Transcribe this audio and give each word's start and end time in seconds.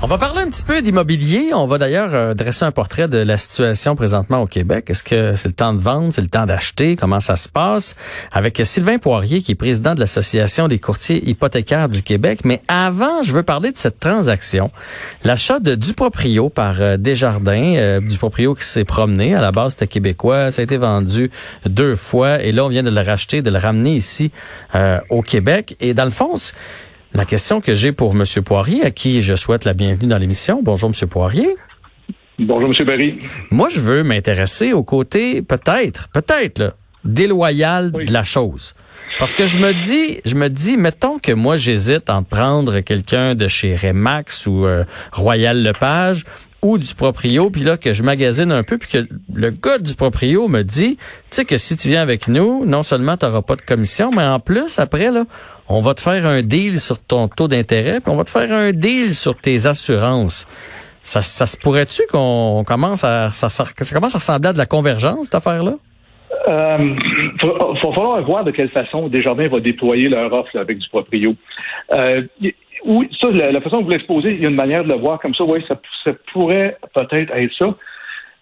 On 0.00 0.06
va 0.06 0.16
parler 0.16 0.42
un 0.42 0.48
petit 0.48 0.62
peu 0.62 0.80
d'immobilier. 0.80 1.50
On 1.52 1.66
va 1.66 1.76
d'ailleurs 1.76 2.14
euh, 2.14 2.32
dresser 2.32 2.64
un 2.64 2.70
portrait 2.70 3.08
de 3.08 3.18
la 3.18 3.36
situation 3.36 3.96
présentement 3.96 4.40
au 4.40 4.46
Québec. 4.46 4.90
Est-ce 4.90 5.02
que 5.02 5.34
c'est 5.34 5.48
le 5.48 5.54
temps 5.54 5.74
de 5.74 5.80
vendre, 5.80 6.12
c'est 6.12 6.20
le 6.20 6.28
temps 6.28 6.46
d'acheter? 6.46 6.94
Comment 6.94 7.18
ça 7.18 7.34
se 7.34 7.48
passe? 7.48 7.96
Avec 8.30 8.60
Sylvain 8.62 8.98
Poirier, 8.98 9.42
qui 9.42 9.52
est 9.52 9.54
président 9.56 9.96
de 9.96 10.00
l'Association 10.00 10.68
des 10.68 10.78
courtiers 10.78 11.28
hypothécaires 11.28 11.88
du 11.88 12.04
Québec. 12.04 12.42
Mais 12.44 12.62
avant, 12.68 13.24
je 13.24 13.32
veux 13.32 13.42
parler 13.42 13.72
de 13.72 13.76
cette 13.76 13.98
transaction. 13.98 14.70
L'achat 15.24 15.58
de 15.58 15.74
Duproprio 15.74 16.48
par 16.48 16.80
euh, 16.80 16.96
Desjardins. 16.96 17.74
Euh, 17.74 18.00
Duproprio 18.00 18.54
qui 18.54 18.66
s'est 18.66 18.84
promené. 18.84 19.34
À 19.34 19.40
la 19.40 19.50
base, 19.50 19.72
c'était 19.72 19.88
québécois. 19.88 20.52
Ça 20.52 20.60
a 20.60 20.62
été 20.62 20.76
vendu 20.76 21.28
deux 21.66 21.96
fois. 21.96 22.40
Et 22.40 22.52
là, 22.52 22.64
on 22.64 22.68
vient 22.68 22.84
de 22.84 22.90
le 22.90 23.00
racheter, 23.00 23.42
de 23.42 23.50
le 23.50 23.58
ramener 23.58 23.96
ici 23.96 24.30
euh, 24.76 25.00
au 25.10 25.22
Québec. 25.22 25.76
Et 25.80 25.92
dans 25.92 26.04
le 26.04 26.10
fond, 26.10 26.36
la 27.14 27.24
question 27.24 27.60
que 27.60 27.74
j'ai 27.74 27.92
pour 27.92 28.12
M. 28.12 28.24
Poirier, 28.44 28.82
à 28.84 28.90
qui 28.90 29.22
je 29.22 29.34
souhaite 29.34 29.64
la 29.64 29.72
bienvenue 29.72 30.08
dans 30.08 30.18
l'émission. 30.18 30.60
Bonjour, 30.62 30.90
M. 30.90 31.08
Poirier. 31.08 31.56
Bonjour, 32.38 32.70
M. 32.78 32.86
Barry. 32.86 33.18
Moi, 33.50 33.68
je 33.68 33.80
veux 33.80 34.04
m'intéresser 34.04 34.72
au 34.72 34.84
côté, 34.84 35.42
peut-être, 35.42 36.08
peut-être, 36.10 36.76
déloyal 37.04 37.90
de 37.90 38.12
la 38.12 38.22
chose. 38.22 38.74
Parce 39.18 39.34
que 39.34 39.46
je 39.46 39.58
me 39.58 39.72
dis, 39.72 40.20
je 40.24 40.34
me 40.34 40.48
dis, 40.48 40.76
mettons 40.76 41.18
que 41.18 41.32
moi 41.32 41.56
j'hésite 41.56 42.10
en 42.10 42.22
prendre 42.22 42.80
quelqu'un 42.80 43.34
de 43.34 43.48
chez 43.48 43.74
Remax 43.74 44.46
ou 44.46 44.66
euh, 44.66 44.84
Royal 45.12 45.60
Lepage 45.62 46.24
ou 46.62 46.78
du 46.78 46.94
proprio, 46.94 47.50
puis 47.50 47.62
là 47.62 47.76
que 47.76 47.92
je 47.92 48.02
magasine 48.02 48.52
un 48.52 48.62
peu, 48.62 48.78
puis 48.78 48.90
que 48.90 49.08
le 49.32 49.50
gars 49.50 49.78
du 49.78 49.94
proprio 49.94 50.48
me 50.48 50.62
dit, 50.62 50.96
tu 50.96 51.02
sais 51.30 51.44
que 51.44 51.56
si 51.56 51.76
tu 51.76 51.88
viens 51.88 52.02
avec 52.02 52.26
nous, 52.28 52.64
non 52.66 52.82
seulement 52.82 53.16
tu 53.16 53.26
n'auras 53.26 53.42
pas 53.42 53.56
de 53.56 53.62
commission, 53.62 54.10
mais 54.10 54.24
en 54.24 54.40
plus 54.40 54.78
après 54.78 55.10
là, 55.10 55.24
on 55.68 55.80
va 55.80 55.94
te 55.94 56.00
faire 56.00 56.26
un 56.26 56.42
deal 56.42 56.80
sur 56.80 57.02
ton 57.04 57.28
taux 57.28 57.48
d'intérêt, 57.48 58.00
puis 58.00 58.10
on 58.10 58.16
va 58.16 58.24
te 58.24 58.30
faire 58.30 58.50
un 58.52 58.72
deal 58.72 59.14
sur 59.14 59.36
tes 59.36 59.66
assurances. 59.66 60.46
Ça, 61.02 61.22
ça 61.22 61.46
se 61.46 61.56
pourrait-tu 61.56 62.02
qu'on 62.10 62.64
commence 62.66 63.04
à 63.04 63.28
ça, 63.28 63.64
commence 63.94 64.14
à 64.14 64.18
ressembler 64.18 64.48
à 64.48 64.52
de 64.52 64.58
la 64.58 64.66
convergence 64.66 65.26
cette 65.26 65.34
affaire-là? 65.34 65.74
Euh, 66.48 66.78
il 67.42 67.48
va 67.48 67.92
falloir 67.94 68.22
voir 68.22 68.44
de 68.44 68.50
quelle 68.50 68.70
façon 68.70 69.08
Desjardins 69.08 69.48
va 69.48 69.60
déployer 69.60 70.08
leur 70.08 70.32
offre 70.32 70.56
avec 70.58 70.78
du 70.78 70.88
proprio. 70.88 71.34
Euh, 71.92 72.22
oui, 72.84 73.08
ça, 73.20 73.30
la, 73.30 73.60
façon 73.60 73.78
que 73.78 73.84
vous 73.84 73.90
l'exposez, 73.90 74.32
il 74.32 74.42
y 74.42 74.46
a 74.46 74.48
une 74.48 74.54
manière 74.54 74.84
de 74.84 74.88
le 74.88 74.96
voir 74.96 75.18
comme 75.18 75.34
ça. 75.34 75.44
Oui, 75.44 75.64
ça, 75.68 75.76
pourrait 76.32 76.76
peut-être 76.94 77.32
être 77.34 77.52
ça. 77.58 77.74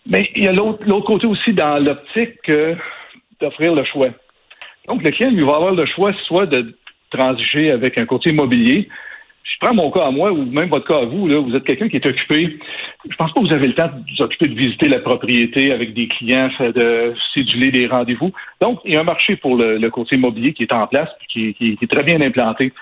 Mais 0.06 0.30
il 0.36 0.44
y 0.44 0.48
a 0.48 0.52
l'autre 0.52 0.84
côté 1.04 1.26
aussi 1.26 1.52
dans 1.52 1.82
l'optique 1.82 2.50
d'offrir 3.40 3.74
le 3.74 3.84
choix. 3.84 4.08
Donc, 4.86 5.02
le 5.02 5.10
client, 5.10 5.30
lui, 5.30 5.44
va 5.44 5.56
avoir 5.56 5.72
le 5.72 5.86
choix 5.86 6.12
soit 6.26 6.46
de 6.46 6.76
transiger 7.16 7.70
avec 7.70 7.98
un 7.98 8.06
courtier 8.06 8.32
immobilier. 8.32 8.88
Je 9.44 9.64
prends 9.64 9.74
mon 9.74 9.90
cas 9.90 10.06
à 10.06 10.10
moi, 10.10 10.32
ou 10.32 10.44
même 10.44 10.68
votre 10.68 10.86
cas 10.86 10.98
à 10.98 11.04
vous, 11.04 11.28
là, 11.28 11.38
vous 11.38 11.54
êtes 11.54 11.64
quelqu'un 11.64 11.88
qui 11.88 11.96
est 11.96 12.06
occupé. 12.06 12.58
Je 13.08 13.16
pense 13.16 13.32
pas 13.32 13.40
que 13.40 13.46
vous 13.46 13.52
avez 13.52 13.68
le 13.68 13.74
temps 13.74 13.86
de 13.86 14.16
vous 14.16 14.24
occuper 14.24 14.48
de 14.48 14.54
visiter 14.54 14.88
la 14.88 14.98
propriété 14.98 15.72
avec 15.72 15.94
des 15.94 16.08
clients, 16.08 16.50
de 16.60 17.14
céduler 17.32 17.70
des 17.70 17.86
rendez-vous. 17.86 18.32
Donc, 18.60 18.80
il 18.84 18.94
y 18.94 18.96
a 18.96 19.00
un 19.00 19.04
marché 19.04 19.36
pour 19.36 19.56
le, 19.56 19.88
courtier 19.88 20.18
immobilier 20.18 20.52
qui 20.52 20.64
est 20.64 20.74
en 20.74 20.86
place, 20.86 21.08
qui, 21.28 21.54
qui 21.54 21.78
est 21.80 21.90
très 21.90 22.02
bien 22.02 22.20
implanté. 22.20 22.72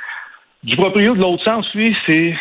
Du 0.64 0.76
proprio 0.76 1.14
de 1.14 1.20
l'autre 1.20 1.44
sens, 1.44 1.66
lui, 1.74 1.94
c'est 2.08 2.34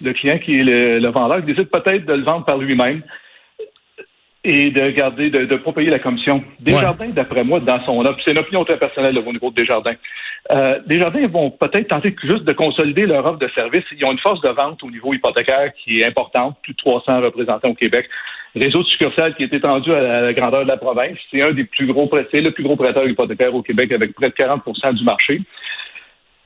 le 0.00 0.12
client 0.12 0.38
qui 0.38 0.60
est 0.60 0.62
le, 0.62 1.10
vendeur 1.10 1.40
qui 1.40 1.52
décide 1.52 1.70
peut-être 1.70 2.06
de 2.06 2.14
le 2.14 2.22
vendre 2.22 2.44
par 2.44 2.58
lui-même 2.58 3.02
et 4.48 4.70
de 4.70 4.90
garder, 4.90 5.28
de 5.28 5.40
ne 5.40 5.56
pas 5.56 5.72
payer 5.72 5.90
la 5.90 5.98
commission. 5.98 6.42
Desjardins, 6.58 7.10
d'après 7.10 7.44
moi, 7.44 7.60
dans 7.60 7.84
son 7.84 8.00
offre, 8.00 8.18
c'est 8.24 8.30
une 8.30 8.38
opinion 8.38 8.64
très 8.64 8.78
personnelle 8.78 9.18
au 9.18 9.32
niveau 9.32 9.50
de 9.50 9.56
Desjardins. 9.56 9.94
Euh, 10.52 10.78
Desjardins 10.86 11.26
vont 11.26 11.50
peut-être 11.50 11.88
tenter 11.88 12.16
juste 12.22 12.44
de 12.44 12.52
consolider 12.54 13.04
leur 13.04 13.26
offre 13.26 13.38
de 13.38 13.48
service. 13.54 13.84
Ils 13.92 14.04
ont 14.06 14.12
une 14.12 14.18
force 14.18 14.40
de 14.40 14.48
vente 14.48 14.82
au 14.82 14.90
niveau 14.90 15.12
hypothécaire 15.12 15.72
qui 15.84 16.00
est 16.00 16.06
importante, 16.06 16.56
plus 16.62 16.72
de 16.72 16.78
300 16.78 17.20
représentants 17.20 17.68
au 17.68 17.74
Québec. 17.74 18.08
Réseau 18.56 18.82
de 18.82 18.88
succursales 18.88 19.34
qui 19.34 19.42
est 19.42 19.52
étendu 19.52 19.92
à 19.92 20.22
la 20.22 20.32
grandeur 20.32 20.62
de 20.62 20.68
la 20.68 20.78
province. 20.78 21.18
C'est 21.30 21.42
un 21.42 21.50
des 21.50 21.64
plus 21.64 21.86
gros, 21.86 22.10
c'est 22.32 22.40
le 22.40 22.50
plus 22.52 22.64
gros 22.64 22.76
prêteur 22.76 23.06
hypothécaire 23.06 23.54
au 23.54 23.62
Québec 23.62 23.92
avec 23.92 24.14
près 24.14 24.28
de 24.28 24.34
40% 24.34 24.94
du 24.94 25.04
marché. 25.04 25.42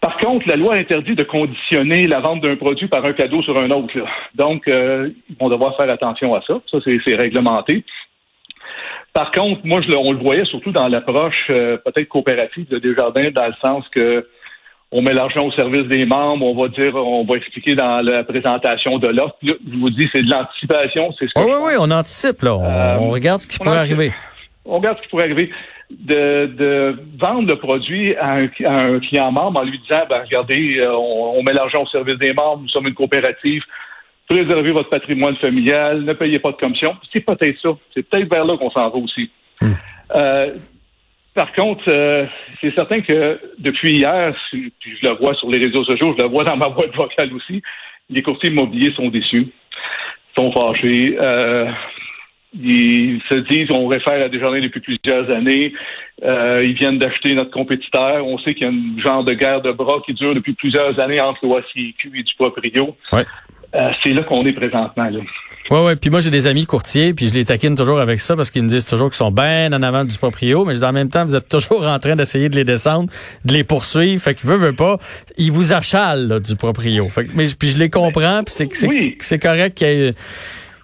Par 0.03 0.19
contre, 0.19 0.49
la 0.49 0.57
loi 0.57 0.75
interdit 0.75 1.15
de 1.15 1.23
conditionner 1.23 2.09
la 2.09 2.19
vente 2.19 2.41
d'un 2.41 2.57
produit 2.57 2.89
par 2.89 3.05
un 3.05 3.13
cadeau 3.13 3.41
sur 3.43 3.57
un 3.57 3.71
autre. 3.71 3.95
Donc, 4.35 4.67
euh, 4.67 5.11
ils 5.31 5.37
vont 5.39 5.49
devoir 5.49 5.77
faire 5.77 5.89
attention 5.89 6.35
à 6.35 6.43
ça. 6.43 6.55
Ça, 6.69 6.79
c'est 6.85 7.15
réglementé. 7.15 7.85
Par 9.13 9.31
contre, 9.31 9.61
moi, 9.63 9.81
je, 9.81 9.95
on 9.95 10.11
le 10.11 10.19
voyait 10.19 10.45
surtout 10.45 10.73
dans 10.73 10.89
l'approche 10.89 11.47
euh, 11.51 11.77
peut-être 11.77 12.09
coopérative 12.09 12.67
de 12.69 12.81
Desjardins, 12.81 13.31
dans 13.31 13.47
le 13.47 13.55
sens 13.65 13.89
que 13.95 14.27
on 14.91 15.03
met 15.03 15.15
l'argent 15.15 15.47
au 15.47 15.53
service 15.53 15.87
des 15.89 16.05
membres, 16.05 16.45
on 16.47 16.61
va 16.61 16.69
dire, 16.69 16.95
on 16.97 17.25
va 17.25 17.37
expliquer 17.37 17.75
dans 17.77 18.03
la 18.03 18.25
présentation 18.25 18.99
de 18.99 19.09
l'offre. 19.09 19.37
Je 19.43 19.55
vous 19.79 19.89
dis, 19.89 20.09
c'est 20.13 20.23
de 20.23 20.31
l'anticipation, 20.31 21.15
c'est 21.19 21.29
ce 21.29 21.33
que 21.33 21.41
Oui, 21.41 21.47
oui, 21.49 21.63
oui, 21.69 21.73
on 21.79 21.91
anticipe, 21.91 22.43
là. 22.43 22.57
On, 22.57 22.65
euh, 22.65 22.97
regarde 23.09 23.41
ce 23.41 23.47
qui 23.47 23.59
pourrait 23.59 23.79
arriver. 23.79 24.13
On 24.65 24.79
regarde 24.79 24.99
ce 24.99 25.03
qui 25.03 25.09
pourrait 25.09 25.25
arriver 25.25 25.51
de, 26.01 26.97
vendre 27.19 27.49
le 27.49 27.57
produit 27.57 28.15
à 28.17 28.35
un, 28.35 28.49
client 28.49 29.33
membre 29.33 29.61
en 29.61 29.65
lui 29.65 29.79
disant 29.79 30.03
ben, 30.09 30.23
regardez, 30.23 30.79
euh, 30.79 30.95
on, 30.97 31.43
met 31.43 31.53
l'argent 31.53 31.83
au 31.83 31.87
service 31.87 32.19
des 32.19 32.33
membres, 32.33 32.63
nous 32.63 32.69
sommes 32.69 32.87
une 32.87 32.95
coopérative, 32.95 33.63
préservez 34.29 34.73
votre 34.73 34.91
patrimoine 34.91 35.37
familial, 35.37 36.03
ne 36.03 36.13
payez 36.13 36.39
pas 36.39 36.53
de 36.53 36.57
commission. 36.57 36.97
C'est 37.13 37.25
peut-être 37.25 37.59
ça. 37.61 37.71
C'est 37.95 38.09
peut-être 38.09 38.33
vers 38.33 38.45
là 38.45 38.57
qu'on 38.57 38.71
s'en 38.71 38.89
va 38.89 38.97
aussi. 38.97 39.31
Hmm. 39.61 39.73
Euh, 40.17 40.55
par 41.35 41.53
contre, 41.53 41.85
euh, 41.89 42.27
c'est 42.61 42.75
certain 42.75 43.01
que 43.01 43.41
depuis 43.59 43.93
hier, 43.93 44.35
puis 44.51 44.73
je 45.03 45.09
le 45.09 45.15
vois 45.17 45.35
sur 45.35 45.51
les 45.51 45.59
réseaux 45.59 45.85
sociaux, 45.85 46.15
je 46.17 46.23
le 46.23 46.29
vois 46.29 46.45
dans 46.45 46.57
ma 46.57 46.69
boîte 46.69 46.95
vocale 46.95 47.33
aussi, 47.33 47.63
les 48.11 48.23
courtiers 48.23 48.51
immobiliers 48.51 48.93
sont 48.93 49.09
déçus, 49.09 49.49
sont 50.37 50.53
fâchés. 50.53 51.17
Ils 52.55 53.21
se 53.31 53.35
disent, 53.51 53.71
on 53.71 53.87
réfère 53.87 54.23
à 54.25 54.29
Desjardins 54.29 54.61
depuis 54.61 54.81
plusieurs 54.81 55.31
années. 55.35 55.73
Euh, 56.23 56.65
ils 56.65 56.75
viennent 56.75 56.99
d'acheter 56.99 57.35
notre 57.35 57.51
compétiteur. 57.51 58.27
On 58.27 58.39
sait 58.39 58.55
qu'il 58.55 58.67
y 58.67 58.71
a 58.71 58.73
un 58.73 59.03
genre 59.03 59.25
de 59.25 59.33
guerre 59.33 59.63
de 59.63 59.73
bras 59.73 60.03
qui 60.05 60.13
dure 60.13 60.35
depuis 60.35 60.53
plusieurs 60.53 60.99
années 61.01 61.21
entre 61.21 61.47
l'OACQ 61.47 62.13
et 62.15 62.23
du 62.23 62.35
Proprio. 62.39 62.95
Ouais. 63.13 63.25
Euh, 63.75 63.91
c'est 64.03 64.13
là 64.13 64.23
qu'on 64.23 64.45
est 64.45 64.53
présentement. 64.53 65.09
Là. 65.09 65.21
Ouais, 65.71 65.83
ouais. 65.83 65.97
Puis 65.97 66.11
moi, 66.11 66.21
j'ai 66.21 66.31
des 66.31 66.47
amis 66.47 66.67
courtiers, 66.67 67.15
puis 67.15 67.29
je 67.29 67.35
les 67.35 67.47
taquine 67.47 67.75
toujours 67.75 68.01
avec 68.01 68.21
ça 68.21 68.37
parce 68.37 68.51
qu'ils 68.51 68.63
me 68.63 68.69
disent 68.69 68.85
toujours 68.85 69.09
qu'ils 69.09 69.17
sont 69.17 69.31
bien 69.31 69.73
en 69.73 69.83
avant 69.83 70.05
du 70.05 70.19
proprio, 70.19 70.67
mais 70.67 70.85
en 70.85 70.93
même 70.93 71.09
temps, 71.09 71.25
vous 71.25 71.37
êtes 71.37 71.49
toujours 71.49 71.87
en 71.87 71.99
train 71.99 72.17
d'essayer 72.17 72.51
de 72.51 72.57
les 72.57 72.65
descendre, 72.65 73.11
de 73.47 73.53
les 73.55 73.65
poursuivre. 73.65 74.21
Fait 74.21 74.35
qu'ils 74.35 74.51
veulent, 74.51 74.61
veulent 74.61 74.77
pas, 74.77 74.99
ils 75.39 75.51
vous 75.51 75.73
achalent 75.73 76.39
du 76.41 76.57
proprio. 76.57 77.09
Fait 77.09 77.25
que, 77.25 77.31
mais 77.35 77.47
puis 77.59 77.71
je 77.71 77.79
les 77.79 77.89
comprends, 77.89 78.43
puis 78.45 78.53
c'est 78.55 78.69
c'est 79.21 79.39
correct 79.39 79.79
qu'il 79.79 79.87
y 79.87 79.91
ait 79.91 80.15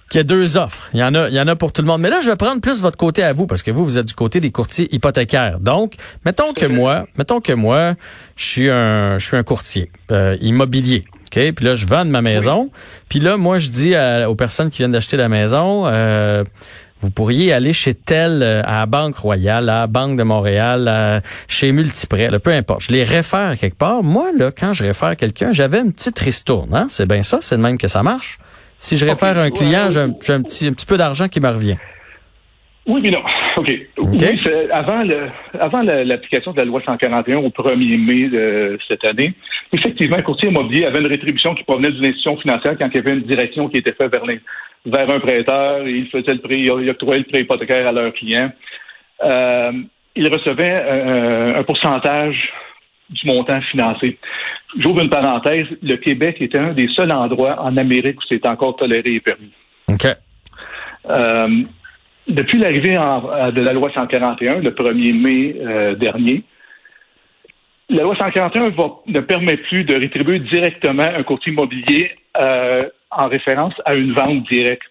qu'il 0.09 0.19
y 0.19 0.21
a 0.21 0.25
deux 0.25 0.57
offres. 0.57 0.89
Il 0.95 1.01
y 1.01 1.05
en 1.05 1.15
a, 1.15 1.29
il 1.29 1.35
y 1.35 1.41
en 1.41 1.49
a 1.49 1.57
pour 1.57 1.73
tout 1.73 1.83
le 1.83 1.89
monde. 1.89 2.01
Mais 2.01 2.11
là, 2.11 2.21
je 2.23 2.31
vais 2.31 2.37
prendre 2.37 2.61
plus 2.61 2.81
votre 2.81 2.97
côté 2.97 3.23
à 3.23 3.33
vous 3.33 3.47
parce 3.47 3.63
que 3.63 3.71
vous, 3.71 3.85
vous 3.85 3.99
êtes 3.99 4.07
du 4.07 4.15
côté 4.15 4.41
des 4.41 4.51
courtiers 4.51 4.93
hypothécaires. 4.95 5.61
Donc, 5.61 5.95
mettons 6.25 6.53
que 6.55 6.67
moi, 6.67 7.07
mettons 7.17 7.41
que 7.41 7.53
moi, 7.53 7.95
je 8.37 8.45
suis 8.45 8.71
un, 8.71 9.19
je 9.19 9.25
suis 9.25 9.37
un 9.37 9.43
courtier 9.43 9.91
euh, 10.11 10.37
immobilier. 10.41 11.05
OK? 11.27 11.53
Puis 11.53 11.65
là, 11.65 11.75
je 11.75 11.87
vends 11.87 12.07
ma 12.07 12.23
maison. 12.23 12.71
Puis 13.09 13.21
là, 13.21 13.37
moi, 13.37 13.59
je 13.59 13.69
dis 13.69 13.95
aux 14.27 14.35
personnes 14.35 14.71
qui 14.71 14.79
viennent 14.79 14.93
d'acheter 14.93 15.19
la 15.19 15.29
maison, 15.29 15.85
euh, 15.87 16.43
vous 17.01 17.11
pourriez 17.11 17.53
aller 17.53 17.75
chez 17.75 17.93
tel, 17.93 18.43
euh, 18.43 18.63
à 18.65 18.87
Banque 18.87 19.17
Royale, 19.17 19.69
à 19.69 19.87
Banque 19.87 20.17
de 20.19 20.23
Montréal, 20.23 21.23
chez 21.49 21.71
Multiprêt, 21.73 22.31
peu 22.39 22.51
importe. 22.51 22.81
Je 22.85 22.93
les 22.93 23.05
réfère 23.05 23.59
quelque 23.59 23.77
part. 23.77 24.03
Moi, 24.03 24.31
là, 24.37 24.51
quand 24.51 24.73
je 24.73 24.85
réfère 24.85 25.17
quelqu'un, 25.17 25.53
j'avais 25.53 25.81
une 25.81 25.93
petite 25.93 26.19
ristourne. 26.19 26.75
Hein? 26.75 26.87
C'est 26.89 27.07
bien 27.07 27.23
ça, 27.23 27.41
c'est 27.43 27.59
de 27.59 27.63
même 27.63 27.77
que 27.77 27.89
ça 27.89 28.03
marche. 28.03 28.39
Si 28.79 28.97
je 28.97 29.05
réfère 29.05 29.37
un 29.39 29.51
client, 29.51 29.91
j'ai 29.91 30.01
un, 30.01 30.43
petit, 30.43 30.69
un 30.69 30.73
petit 30.73 30.87
peu 30.87 30.97
d'argent 30.97 31.27
qui 31.27 31.41
me 31.41 31.49
revient. 31.49 31.77
Oui, 32.87 33.01
mais 33.03 33.11
non. 33.11 33.23
OK. 33.57 33.75
Oui, 33.99 34.19
avant 34.71 35.03
le, 35.03 35.29
avant 35.59 35.83
l'application 35.83 36.53
de 36.53 36.59
la 36.59 36.65
loi 36.65 36.81
141 36.87 37.39
au 37.39 37.49
1er 37.49 37.99
mai 37.99 38.29
de 38.29 38.79
cette 38.87 39.05
année, 39.05 39.35
effectivement, 39.73 40.17
un 40.17 40.23
courtier 40.23 40.49
immobilier 40.49 40.87
avait 40.87 41.01
une 41.01 41.09
rétribution 41.09 41.55
qui 41.57 41.65
provenait 41.65 41.91
d'une 41.91 42.07
institution 42.07 42.37
financière 42.39 42.77
quand 42.79 42.89
il 42.89 42.95
y 42.95 42.99
avait 42.99 43.15
une 43.15 43.27
direction 43.27 43.69
qui 43.69 43.79
était 43.79 43.93
faite 43.93 44.13
vers, 44.15 44.25
vers 44.87 45.15
un 45.15 45.21
prêteur 45.21 45.85
et 45.85 45.91
il 45.91 46.09
faisait 46.09 46.35
le 46.35 46.41
prêt, 46.41 46.61
il 46.61 46.91
octroyait 46.91 47.25
le 47.27 47.27
prêt 47.27 47.41
hypothécaire 47.41 47.89
à 47.89 47.93
leurs 47.93 48.13
clients. 48.13 48.53
Euh, 49.25 49.73
il 50.15 50.29
recevait 50.33 51.55
un 51.57 51.63
pourcentage 51.65 52.51
du 53.11 53.27
montant 53.27 53.61
financé. 53.63 54.19
J'ouvre 54.79 55.01
une 55.01 55.11
parenthèse, 55.11 55.67
le 55.83 55.97
Québec 55.97 56.37
était 56.41 56.59
un 56.59 56.73
des 56.73 56.89
seuls 56.89 57.13
endroits 57.13 57.63
en 57.63 57.77
Amérique 57.77 58.19
où 58.19 58.25
c'est 58.31 58.47
encore 58.47 58.77
toléré 58.77 59.15
et 59.15 59.21
permis. 59.21 59.53
OK. 59.89 60.07
Euh, 61.09 61.63
depuis 62.29 62.59
l'arrivée 62.59 62.93
de 62.93 63.61
la 63.63 63.73
loi 63.73 63.91
141, 63.93 64.61
le 64.61 64.71
1er 64.71 65.15
mai 65.15 65.57
euh, 65.61 65.95
dernier, 65.95 66.45
la 67.89 68.03
loi 68.03 68.15
141 68.17 68.73
ne 69.07 69.21
permet 69.21 69.57
plus 69.57 69.85
de 69.85 69.95
rétribuer 69.95 70.41
directement 70.41 71.05
un 71.05 71.23
courtier 71.23 71.53
immobilier 71.53 72.11
euh, 72.37 72.87
en 73.11 73.29
référence 73.29 73.73
à 73.87 73.95
une 73.95 74.13
vente 74.13 74.45
directe. 74.51 74.83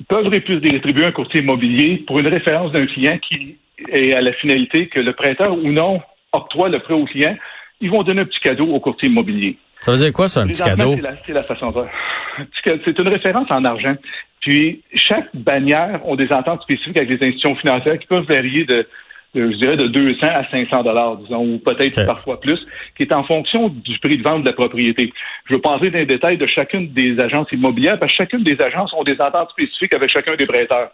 Ils 0.00 0.06
peuvent 0.06 0.28
rétribuer 0.28 1.06
un 1.06 1.12
courtier 1.12 1.40
immobilier 1.40 2.04
pour 2.06 2.18
une 2.18 2.28
référence 2.28 2.72
d'un 2.72 2.86
client 2.86 3.18
qui 3.18 3.56
est 3.88 4.12
à 4.12 4.20
la 4.20 4.32
finalité 4.34 4.88
que 4.88 5.00
le 5.00 5.14
prêteur 5.14 5.52
ou 5.52 5.72
non 5.72 6.02
octroie 6.32 6.68
le 6.68 6.78
prêt 6.80 6.94
au 6.94 7.04
client, 7.04 7.36
ils 7.80 7.90
vont 7.90 8.02
donner 8.02 8.22
un 8.22 8.26
petit 8.26 8.40
cadeau 8.40 8.66
au 8.66 8.80
courtier 8.80 9.08
immobilier. 9.08 9.56
Ça 9.82 9.92
veut 9.92 9.98
dire 9.98 10.12
quoi, 10.12 10.28
c'est 10.28 10.40
un 10.40 10.46
petit 10.46 10.62
cadeau? 10.62 10.96
C'est 11.26 11.32
la, 11.32 11.42
façon 11.44 11.70
de 11.70 11.84
C'est 12.84 12.98
une 12.98 13.08
référence 13.08 13.50
en 13.50 13.64
argent. 13.64 13.94
Puis, 14.40 14.82
chaque 14.94 15.34
bannière 15.34 16.00
ont 16.06 16.16
des 16.16 16.30
ententes 16.32 16.62
spécifiques 16.62 16.96
avec 16.96 17.10
les 17.10 17.28
institutions 17.28 17.54
financières 17.56 17.98
qui 17.98 18.06
peuvent 18.06 18.26
varier 18.26 18.64
de, 18.64 18.86
je 19.34 19.56
dirais, 19.56 19.76
de 19.76 19.86
200 19.86 20.18
à 20.22 20.48
500 20.50 20.82
dollars, 20.82 21.16
disons, 21.16 21.54
ou 21.54 21.58
peut-être 21.58 22.04
parfois 22.06 22.40
plus, 22.40 22.58
qui 22.96 23.04
est 23.04 23.12
en 23.14 23.24
fonction 23.24 23.68
du 23.68 23.98
prix 23.98 24.18
de 24.18 24.22
vente 24.22 24.42
de 24.42 24.48
la 24.48 24.54
propriété. 24.54 25.12
Je 25.46 25.54
veux 25.54 25.60
passer 25.60 25.90
dans 25.90 25.98
les 25.98 26.06
détails 26.06 26.38
de 26.38 26.46
chacune 26.46 26.92
des 26.92 27.18
agences 27.20 27.48
immobilières, 27.52 27.98
parce 27.98 28.12
que 28.12 28.18
chacune 28.18 28.42
des 28.42 28.60
agences 28.60 28.92
ont 28.92 29.04
des 29.04 29.20
ententes 29.20 29.50
spécifiques 29.50 29.94
avec 29.94 30.10
chacun 30.10 30.36
des 30.36 30.46
prêteurs. 30.46 30.90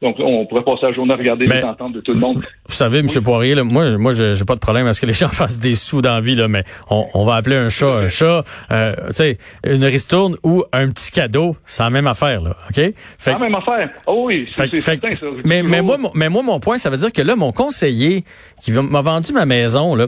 Donc, 0.00 0.14
on 0.20 0.46
pourrait 0.46 0.62
passer 0.62 0.86
la 0.86 0.92
journée 0.92 1.12
à 1.12 1.16
regarder 1.16 1.48
les 1.48 1.60
ententes 1.60 1.92
de 1.92 2.00
tout 2.00 2.12
le 2.12 2.20
monde. 2.20 2.44
Vous 2.68 2.74
savez, 2.74 3.00
M. 3.00 3.08
Poirier, 3.20 3.56
là, 3.56 3.64
moi, 3.64 3.98
moi, 3.98 4.12
j'ai 4.12 4.44
pas 4.46 4.54
de 4.54 4.60
problème 4.60 4.86
à 4.86 4.92
ce 4.92 5.00
que 5.00 5.06
les 5.06 5.12
gens 5.14 5.28
fassent 5.28 5.58
des 5.58 5.74
sous 5.74 6.00
dans 6.02 6.20
vie, 6.20 6.36
là, 6.36 6.46
mais 6.46 6.62
on, 6.88 7.08
on 7.14 7.24
va 7.24 7.34
appeler 7.34 7.56
un 7.56 7.68
chat 7.68 7.88
un 7.88 8.08
chat. 8.08 8.44
Euh, 8.70 8.94
tu 9.08 9.14
sais, 9.14 9.38
une 9.66 9.84
ristourne 9.84 10.36
ou 10.44 10.62
un 10.72 10.88
petit 10.88 11.10
cadeau, 11.10 11.56
c'est 11.64 11.82
la 11.82 11.90
même 11.90 12.06
affaire, 12.06 12.40
là, 12.40 12.56
ok? 12.70 12.92
C'est 13.18 13.32
la 13.32 13.38
même 13.40 13.56
affaire. 13.56 13.90
Oh 14.06 14.26
oui, 14.26 14.48
c'est 14.54 14.80
certain, 14.80 15.12
ça. 15.12 15.26
Mais, 15.44 15.64
mais 15.64 15.82
moi, 15.82 15.96
mais 16.14 16.28
moi, 16.28 16.44
mon 16.44 16.60
point, 16.60 16.78
ça 16.78 16.90
veut 16.90 16.96
dire 16.96 17.12
que 17.12 17.22
là, 17.22 17.34
mon 17.34 17.50
conseiller 17.50 18.22
qui 18.62 18.70
m'a 18.70 19.00
vendu 19.00 19.32
ma 19.32 19.46
maison, 19.46 19.96
là, 19.96 20.06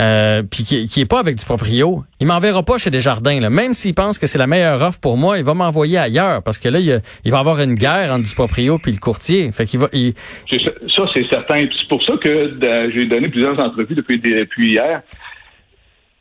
euh, 0.00 0.42
puis 0.42 0.64
qui, 0.64 0.88
qui 0.88 1.00
est 1.00 1.06
pas 1.06 1.20
avec 1.20 1.36
du 1.36 1.44
proprio, 1.44 2.02
il 2.18 2.26
m'enverra 2.26 2.64
pas 2.64 2.78
chez 2.78 2.90
Desjardins, 2.90 3.38
là. 3.38 3.50
Même 3.50 3.72
s'il 3.72 3.94
pense 3.94 4.18
que 4.18 4.26
c'est 4.26 4.38
la 4.38 4.48
meilleure 4.48 4.82
offre 4.82 4.98
pour 4.98 5.16
moi, 5.16 5.38
il 5.38 5.44
va 5.44 5.54
m'envoyer 5.54 5.98
ailleurs, 5.98 6.42
parce 6.42 6.58
que 6.58 6.68
là, 6.68 6.80
il, 6.80 7.00
il 7.24 7.30
va 7.30 7.38
avoir 7.38 7.60
une 7.60 7.74
guerre 7.74 8.12
entre 8.12 8.26
du 8.28 8.34
proprio 8.34 8.78
puis 8.78 8.90
le 8.90 8.98
courtier 8.98 9.27
fait 9.52 9.66
qu'il 9.66 9.80
va. 9.80 9.88
Ça, 9.90 11.04
c'est 11.14 11.26
certain. 11.28 11.66
C'est 11.76 11.88
pour 11.88 12.02
ça 12.02 12.16
que 12.16 12.52
j'ai 12.94 13.06
donné 13.06 13.28
plusieurs 13.28 13.58
entrevues 13.58 13.94
depuis, 13.94 14.18
depuis 14.18 14.70
hier. 14.70 15.02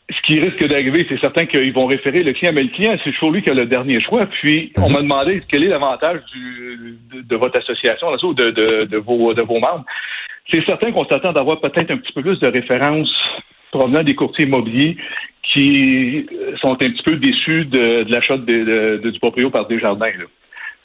Ce 0.10 0.22
qui 0.22 0.40
risque 0.40 0.66
d'arriver, 0.66 1.06
c'est 1.10 1.20
certain 1.20 1.46
qu'ils 1.46 1.74
vont 1.74 1.86
référer 1.86 2.24
le 2.24 2.32
client, 2.32 2.54
mais 2.54 2.64
le 2.64 2.70
client, 2.70 2.96
c'est 3.04 3.12
toujours 3.12 3.32
lui 3.32 3.42
qui 3.42 3.50
a 3.50 3.54
le 3.54 3.66
dernier 3.66 4.00
choix. 4.00 4.26
Puis, 4.26 4.72
on 4.78 4.88
mhm. 4.88 4.94
m'a 4.94 5.02
demandé 5.02 5.44
quel 5.50 5.64
est 5.64 5.68
l'avantage 5.68 6.22
de, 7.14 7.36
votre 7.36 7.58
association, 7.58 8.08
ou 8.24 8.34
de, 8.34 8.86
de, 8.86 8.98
vos, 8.98 9.34
de 9.34 9.42
vos 9.42 9.60
membres. 9.60 9.84
C'est 10.50 10.66
certain 10.66 10.94
qu'on 10.94 11.06
s'attend 11.06 11.34
d'avoir 11.34 11.60
peut-être 11.60 11.92
un 11.92 11.98
petit 11.98 12.14
peu 12.14 12.22
plus 12.22 12.40
de 12.40 12.48
références 12.48 13.14
provenant 13.72 14.02
des 14.02 14.16
courtiers 14.16 14.46
immobiliers 14.46 14.96
qui 15.44 16.26
sont 16.62 16.72
un 16.74 16.76
petit 16.76 17.04
peu 17.04 17.16
déçus 17.18 17.66
de, 17.66 18.06
l'achat 18.10 18.38
du 18.38 19.20
proprio 19.20 19.50
par 19.50 19.68
Desjardins. 19.68 20.06
Là. 20.06 20.26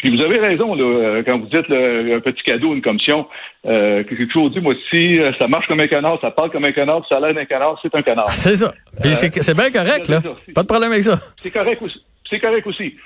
Puis 0.02 0.10
vous 0.10 0.20
avez 0.20 0.40
raison 0.40 0.74
là, 0.74 0.82
euh, 0.82 1.22
quand 1.24 1.38
vous 1.38 1.46
dites 1.46 1.70
un 1.70 2.20
petit 2.20 2.42
cadeau, 2.42 2.74
une 2.74 2.82
commission. 2.82 3.28
Euh, 3.64 4.02
que 4.02 4.16
j'ai 4.16 4.26
toujours 4.26 4.50
dit, 4.50 4.58
moi, 4.58 4.74
si 4.90 5.20
euh, 5.20 5.30
ça 5.38 5.46
marche 5.46 5.68
comme 5.68 5.78
un 5.78 5.86
canard, 5.86 6.18
ça 6.20 6.32
parle 6.32 6.50
comme 6.50 6.64
un 6.64 6.72
canard, 6.72 7.06
ça 7.08 7.18
a 7.18 7.20
l'air 7.20 7.34
d'un 7.34 7.44
canard, 7.44 7.78
c'est 7.80 7.94
un 7.94 8.02
canard. 8.02 8.28
C'est 8.30 8.56
ça. 8.56 8.74
Puis 9.00 9.14
c'est 9.14 9.56
bien 9.56 9.70
correct, 9.70 10.08
là. 10.08 10.20
Pas 10.52 10.62
de 10.62 10.66
problème 10.66 10.90
avec 10.90 11.04
ça. 11.04 11.16
C'est 11.40 11.52
correct 11.52 11.80
aussi. 11.80 12.02
C'est 12.28 12.40
correct 12.40 12.66
aussi. 12.66 12.96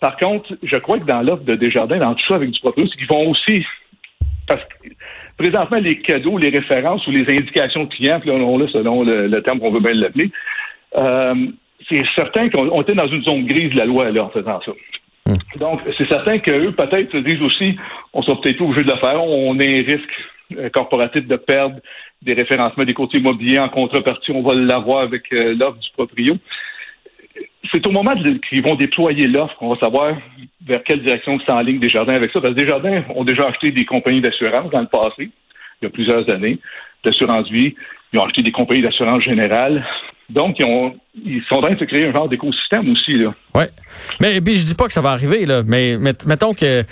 par 0.00 0.16
contre, 0.16 0.54
je 0.62 0.76
crois 0.76 1.00
que 1.00 1.06
dans 1.06 1.22
l'offre 1.22 1.42
de 1.42 1.56
Desjardins, 1.56 1.98
dans 1.98 2.14
tout 2.14 2.24
ça 2.28 2.36
avec 2.36 2.50
du 2.50 2.60
proprio, 2.60 2.86
c'est 2.86 2.96
qu'ils 2.96 3.08
vont 3.08 3.28
aussi 3.28 3.66
parce 4.46 4.62
que 4.62 4.88
présentement, 5.36 5.78
les 5.78 5.98
cadeaux, 5.98 6.38
les 6.38 6.50
références 6.50 7.04
ou 7.06 7.10
les 7.10 7.22
indications 7.22 7.86
clients, 7.86 8.20
puis 8.20 8.30
là, 8.30 8.36
on, 8.36 8.68
selon 8.68 9.02
le, 9.02 9.42
terme 9.42 9.58
qu'on 9.58 9.72
veut 9.72 9.80
bien 9.80 9.94
l'appeler, 9.94 10.30
c'est 11.88 12.02
certain 12.14 12.48
qu'on 12.48 12.82
était 12.82 12.94
dans 12.94 13.08
une 13.08 13.22
zone 13.22 13.46
grise 13.46 13.72
de 13.72 13.78
la 13.78 13.86
loi 13.86 14.10
là, 14.10 14.24
en 14.24 14.30
faisant 14.30 14.60
ça. 14.64 14.72
Donc, 15.56 15.80
c'est 15.98 16.08
certain 16.08 16.38
qu'eux, 16.38 16.72
peut-être, 16.72 17.12
se 17.12 17.18
disent 17.18 17.42
aussi, 17.42 17.76
on 18.12 18.22
sera 18.22 18.40
peut-être 18.40 18.60
obligé 18.60 18.84
de 18.84 18.90
le 18.90 18.98
faire, 18.98 19.22
on 19.22 19.58
a 19.58 19.64
un 19.64 19.82
risque 19.82 20.30
euh, 20.56 20.68
corporatif 20.70 21.26
de 21.26 21.36
perdre 21.36 21.76
des 22.22 22.34
référencements 22.34 22.84
des 22.84 22.94
côtés 22.94 23.18
immobiliers 23.18 23.58
en 23.58 23.68
contrepartie, 23.68 24.30
on 24.32 24.42
va 24.42 24.54
l'avoir 24.54 25.02
avec 25.02 25.32
euh, 25.32 25.54
l'offre 25.54 25.78
du 25.78 25.90
proprio. 25.92 26.36
C'est 27.72 27.86
au 27.86 27.90
moment 27.90 28.14
qu'ils 28.48 28.62
vont 28.62 28.74
déployer 28.74 29.26
l'offre 29.26 29.54
qu'on 29.56 29.74
va 29.74 29.80
savoir 29.80 30.16
vers 30.66 30.82
quelle 30.82 31.02
direction 31.02 31.38
c'est 31.44 31.52
en 31.52 31.60
ligne 31.60 31.78
des 31.78 31.88
jardins 31.88 32.14
avec 32.14 32.32
ça. 32.32 32.40
Parce 32.40 32.54
que 32.54 32.60
des 32.60 32.68
jardins 32.68 33.04
ont 33.14 33.24
déjà 33.24 33.46
acheté 33.46 33.70
des 33.70 33.84
compagnies 33.84 34.20
d'assurance 34.20 34.70
dans 34.70 34.80
le 34.80 34.86
passé, 34.86 35.30
il 35.80 35.84
y 35.84 35.86
a 35.86 35.90
plusieurs 35.90 36.28
années, 36.30 36.58
d'assurance 37.04 37.48
vie. 37.50 37.74
Ils 38.12 38.18
ont 38.18 38.24
acheté 38.24 38.42
des 38.42 38.50
compagnies 38.50 38.82
d'assurance 38.82 39.22
générale. 39.22 39.86
Donc, 40.30 40.56
ils, 40.58 40.64
ont, 40.64 40.94
ils 41.14 41.42
sont 41.48 41.56
en 41.56 41.62
train 41.62 41.74
de 41.74 41.78
se 41.78 41.84
créer 41.84 42.06
un 42.06 42.12
genre 42.12 42.28
d'écosystème 42.28 42.90
aussi. 42.90 43.14
Là. 43.14 43.34
Ouais. 43.54 43.68
Mais 44.20 44.40
puis 44.40 44.56
je 44.56 44.64
dis 44.64 44.74
pas 44.74 44.86
que 44.86 44.92
ça 44.92 45.00
va 45.00 45.10
arriver, 45.10 45.44
là, 45.44 45.62
mais 45.66 45.98
mettons 45.98 46.54
que 46.54 46.84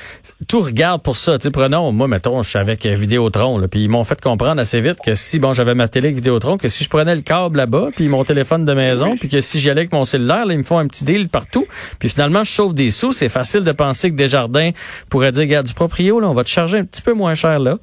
tout 0.49 0.61
regarde 0.61 1.03
pour 1.03 1.17
ça. 1.17 1.39
sais, 1.41 1.51
prenons, 1.51 1.93
moi, 1.93 2.09
mettons, 2.09 2.43
je 2.43 2.49
suis 2.49 2.59
avec 2.59 2.85
Vidéotron, 2.85 3.59
là, 3.59 3.69
puis 3.69 3.85
ils 3.85 3.89
m'ont 3.89 4.03
fait 4.05 4.21
comprendre 4.21 4.61
assez 4.61 4.81
vite 4.81 4.99
que 5.05 5.15
si, 5.15 5.39
bon, 5.39 5.53
j'avais 5.53 5.75
ma 5.75 5.87
télé 5.87 6.09
avec 6.09 6.17
Vidéotron, 6.17 6.57
que 6.57 6.69
si 6.69 6.83
je 6.83 6.89
prenais 6.89 7.15
le 7.15 7.23
câble 7.23 7.59
là-bas, 7.59 7.91
puis 7.95 8.09
mon 8.09 8.25
téléphone 8.25 8.65
de 8.65 8.75
maison, 8.75 9.17
puis 9.17 9.29
que 9.29 9.41
si 9.41 9.61
j'y 9.61 9.71
allais 9.71 9.83
avec 9.83 9.93
mon 9.93 10.05
cellulaire, 10.05 10.47
là, 10.47 10.55
ils 10.55 10.59
me 10.59 10.65
font 10.65 10.79
un 10.79 10.89
petit 10.89 11.05
deal 11.05 11.29
partout, 11.29 11.67
puis 11.99 12.09
finalement, 12.09 12.43
je 12.43 12.51
sauve 12.51 12.75
des 12.75 12.91
sous. 12.91 13.13
C'est 13.13 13.29
facile 13.29 13.63
de 13.63 13.73
penser 13.73 14.11
que 14.11 14.17
Desjardins 14.17 14.71
pourrait 15.09 15.33
dire, 15.33 15.43
regarde, 15.43 15.67
du 15.67 15.75
proprio, 15.75 16.19
là, 16.19 16.29
on 16.29 16.35
va 16.35 16.43
te 16.43 16.51
charger 16.51 16.79
un 16.79 16.85
petit 16.85 17.03
peu 17.03 17.13
moins 17.13 17.35
cher 17.35 17.61
là. 17.61 17.77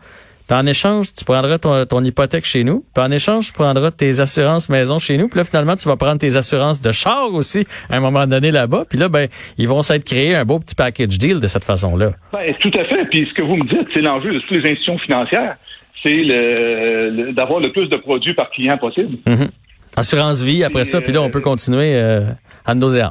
Puis 0.48 0.56
en 0.56 0.66
échange, 0.68 1.08
tu 1.14 1.26
prendras 1.26 1.58
ton, 1.58 2.04
hypothèque 2.04 2.46
chez 2.46 2.64
nous. 2.64 2.86
Puis 2.94 3.04
en 3.04 3.12
échange, 3.12 3.48
tu 3.48 3.54
prendras 3.54 3.90
tes 3.90 4.20
assurances 4.20 4.70
maison 4.70 5.00
chez 5.00 5.18
nous. 5.18 5.28
Puis 5.28 5.40
là, 5.40 5.44
finalement, 5.44 5.76
tu 5.76 5.88
vas 5.88 5.96
prendre 5.96 6.20
tes 6.20 6.38
assurances 6.38 6.82
de 6.82 6.92
char 6.92 7.34
aussi 7.34 7.66
à 7.90 7.98
un 7.98 8.00
moment 8.00 8.28
donné 8.28 8.52
là-bas. 8.52 8.86
Puis 8.88 9.00
là, 9.00 9.10
ben, 9.10 9.28
ils 9.58 9.68
vont 9.68 9.82
s'être 9.82 10.04
créés 10.04 10.36
un 10.36 10.46
beau 10.46 10.60
petit 10.60 10.76
package 10.76 11.18
deal 11.18 11.40
de 11.40 11.48
cette 11.48 11.64
façon-là. 11.64 12.12
Ben, 12.32 12.54
tout 12.60 12.72
à 12.80 12.86
fait. 12.86 13.06
Puis 13.06 13.28
ce 13.28 13.34
que 13.34 13.44
vous 13.44 13.56
me 13.56 13.64
dites, 13.64 13.88
c'est 13.94 14.02
l'enjeu 14.02 14.34
de 14.34 14.40
toutes 14.40 14.52
les 14.52 14.72
institutions 14.72 15.00
financières. 15.00 15.58
C'est 16.04 16.14
le, 16.14 17.32
d'avoir 17.32 17.60
le 17.60 17.72
plus 17.72 17.88
de 17.88 17.96
produits 17.96 18.36
par 18.36 18.52
client 18.52 18.78
possible. 18.78 19.18
Mm-hmm. 19.26 19.50
Assurance 19.98 20.44
vie, 20.44 20.64
après 20.64 20.84
ça, 20.84 21.02
puis 21.02 21.12
là, 21.12 21.22
on 21.22 21.32
peut 21.32 21.42
continuer 21.42 21.96
euh, 21.96 22.22
à 22.66 22.76
nos 22.76 22.90
Ça 22.90 23.08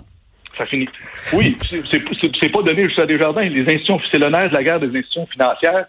finit. 0.69 0.89
Oui, 1.33 1.57
c'est 1.91 2.53
pas 2.53 2.63
donné 2.63 2.85
juste 2.85 2.99
à 3.01 3.07
des 3.07 3.19
jardins. 3.19 3.43
Les 3.43 3.63
institutions, 3.63 3.99
c'est 4.13 4.19
l'honneur 4.19 4.51
de 4.51 4.55
la 4.55 4.63
guerre 4.63 4.79
des 4.79 4.87
institutions 4.87 5.27
financières 5.33 5.87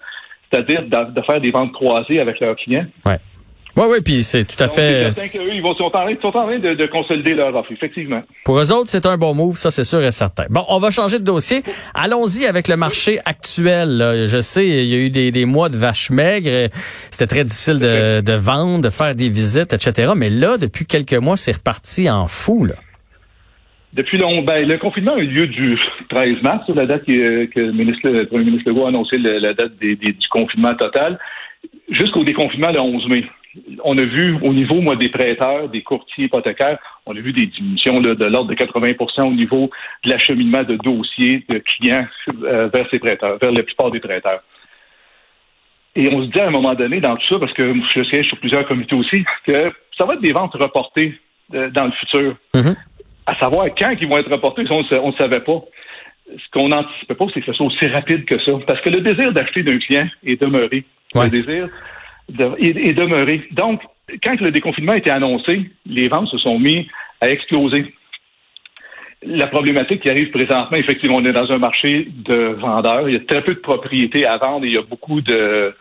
c'est-à-dire 0.56 0.84
de, 0.84 1.22
faire 1.22 1.42
des 1.42 1.52
ventes 1.52 1.74
croisées 1.74 2.19
avec 2.19 2.40
leurs 2.40 2.56
clients. 2.56 2.86
Ouais. 3.06 3.18
Oui, 3.78 3.84
oui, 3.90 3.98
puis 4.02 4.24
c'est 4.24 4.46
tout 4.46 4.63
à 4.63 4.69
fait. 4.69 5.12
ils 5.54 5.62
vont, 5.62 5.75
sont 5.75 5.84
en 5.84 5.90
train, 5.90 6.07
sont 6.22 6.30
en 6.30 6.46
train 6.46 6.60
de, 6.60 6.75
de, 6.75 6.86
consolider 6.86 7.34
leur 7.34 7.54
offre, 7.54 7.74
effectivement. 7.74 8.22
Pour 8.46 8.57
eux 8.57 8.72
autres, 8.72 8.90
c'est 8.90 9.06
un 9.06 9.18
bon 9.18 9.34
move, 9.34 9.57
ça 9.57 9.69
c'est 9.69 9.84
sûr 9.84 10.02
et 10.02 10.12
certain. 10.12 10.46
Bon, 10.50 10.63
on 10.69 10.80
va 10.80 10.92
changer 10.92 11.19
de 11.19 11.25
dossier. 11.25 11.62
Allons-y 11.94 12.46
avec 12.46 12.69
le 12.69 12.78
marché 12.78 13.19
actuel. 13.25 14.28
Je 14.28 14.40
sais, 14.40 14.66
il 14.66 14.86
y 14.86 14.94
a 14.94 14.98
eu 14.98 15.10
des, 15.10 15.31
des 15.31 15.44
mois 15.44 15.68
de 15.68 15.75
vaches 15.75 16.10
maigres. 16.10 16.69
C'était 17.12 17.28
très 17.28 17.44
difficile 17.44 17.80
de, 17.80 18.22
de, 18.22 18.34
vendre, 18.34 18.80
de 18.80 18.90
faire 18.90 19.13
des 19.13 19.28
visites, 19.28 19.74
etc. 19.74 20.13
Mais 20.16 20.30
là, 20.30 20.58
depuis 20.58 20.86
quelques 20.86 21.13
mois, 21.13 21.36
c'est 21.36 21.58
reparti 21.58 22.10
en 22.10 22.30
fou. 22.30 22.63
Là. 22.63 22.75
Depuis 23.96 24.18
le, 24.18 24.42
ben, 24.42 24.68
le 24.68 24.78
confinement 24.78 25.14
a 25.14 25.20
eu 25.20 25.28
lieu 25.28 25.48
du 25.48 25.80
13 26.10 26.42
mars, 26.42 26.68
la 26.68 26.86
date 26.86 27.06
que, 27.06 27.46
que 27.46 27.60
le, 27.62 27.72
ministre, 27.72 28.24
premier 28.25 28.44
ministre 28.44 28.70
Legault 28.70 28.86
a 28.86 28.90
annoncé 28.90 29.18
la 29.18 29.54
date 29.54 29.78
du 29.80 30.28
confinement 30.30 30.75
total, 30.75 31.18
jusqu'au 31.90 32.25
déconfinement 32.25 32.72
le 32.72 32.82
11 32.82 33.08
mai. 33.08 33.25
On 33.86 33.98
a 33.98 34.04
vu 34.04 34.36
au 34.42 34.54
niveau 34.54 34.94
des 34.96 35.08
prêteurs, 35.08 35.70
des 35.70 35.82
courtiers 35.82 36.25
hypothécaires, 36.25 36.78
on 37.06 37.16
a 37.16 37.20
vu 37.22 37.32
des 37.32 37.46
diminutions 37.46 38.02
de 38.02 38.25
l'ordre 38.25 38.50
de 38.50 38.56
80% 38.56 39.30
au 39.30 39.34
niveau 39.34 39.70
de 40.04 40.10
l'acheminement 40.10 40.64
de 40.64 40.75
dossiers 40.75 41.46
de 41.48 41.60
clients 41.60 42.06
euh, 42.44 42.68
vers 42.68 42.86
ces 42.92 43.00
prêteurs, 43.00 43.38
vers 43.42 43.54
la 43.54 43.64
plupart 43.64 43.92
des 43.92 44.02
prêteurs. 44.02 44.44
Et 45.96 46.14
on 46.14 46.22
se 46.22 46.28
dit 46.32 46.42
à 46.42 46.48
un 46.48 46.52
moment 46.52 46.74
donné 46.74 47.00
dans 47.00 47.16
tout 47.16 47.28
ça, 47.28 47.40
parce 47.40 47.54
que 47.54 47.74
je 47.96 48.04
siège 48.04 48.28
sur 48.28 48.38
plusieurs 48.40 48.68
comités 48.68 48.96
aussi, 48.96 49.24
que 49.48 49.72
ça 49.98 50.06
va 50.06 50.16
être 50.16 50.22
des 50.22 50.34
ventes 50.34 50.56
reportées 50.56 51.18
euh, 51.54 51.70
dans 51.70 51.86
le 51.86 51.92
futur. 51.94 52.36
Mm-hmm 52.54 52.75
à 53.25 53.36
savoir 53.36 53.67
quand 53.77 53.94
ils 54.00 54.08
vont 54.08 54.17
être 54.17 54.32
reportés, 54.32 54.63
on 54.70 55.12
ne 55.12 55.17
savait 55.17 55.39
pas. 55.39 55.63
Ce 56.27 56.50
qu'on 56.51 56.70
n'anticipait 56.70 57.15
pas, 57.15 57.25
c'est 57.34 57.39
que 57.41 57.46
ce 57.48 57.53
soit 57.53 57.67
aussi 57.67 57.88
rapide 57.88 58.25
que 58.25 58.39
ça. 58.39 58.51
Parce 58.67 58.82
que 58.82 58.89
le 58.89 59.01
désir 59.01 59.32
d'acheter 59.32 59.63
d'un 59.63 59.77
client 59.77 60.08
est 60.25 60.41
demeuré. 60.41 60.84
Le 61.13 61.29
désir 61.29 61.70
est, 62.58 62.94
demeuré. 62.94 63.48
Donc, 63.51 63.82
quand 64.24 64.39
le 64.41 64.51
déconfinement 64.51 64.94
a 64.94 64.98
été 64.98 65.12
annoncé, 65.12 65.70
les 65.86 66.08
ventes 66.08 66.27
se 66.27 66.38
sont 66.38 66.60
mis 66.60 66.88
à 67.22 67.29
exploser. 67.29 67.94
La 69.24 69.48
problématique 69.48 70.01
qui 70.01 70.10
arrive 70.10 70.32
présentement, 70.32 70.77
effectivement, 70.77 71.17
on 71.17 71.25
est 71.25 71.32
dans 71.32 71.51
un 71.51 71.58
marché 71.58 72.08
de 72.12 72.55
vendeurs. 72.60 73.08
Il 73.08 73.13
y 73.13 73.17
a 73.17 73.22
très 73.22 73.44
peu 73.44 73.55
de 73.55 73.60
propriétés 73.60 74.25
à 74.25 74.38
vendre 74.38 74.65
et 74.65 74.70
il 74.70 74.74
y 74.75 74.77
a 74.77 74.84
beaucoup 74.84 75.22
de, 75.22 75.75